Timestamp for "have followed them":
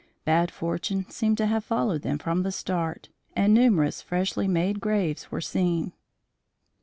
1.45-2.17